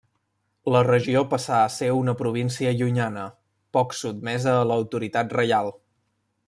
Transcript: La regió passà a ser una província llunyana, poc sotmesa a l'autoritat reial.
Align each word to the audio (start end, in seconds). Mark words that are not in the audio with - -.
La 0.75 0.79
regió 0.87 1.21
passà 1.33 1.59
a 1.65 1.67
ser 1.75 1.89
una 1.97 2.15
província 2.23 2.73
llunyana, 2.79 3.29
poc 3.79 3.97
sotmesa 4.01 4.59
a 4.65 4.69
l'autoritat 4.71 5.41
reial. 5.43 5.75